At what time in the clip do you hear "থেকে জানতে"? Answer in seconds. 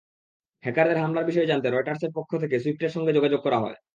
2.37-2.57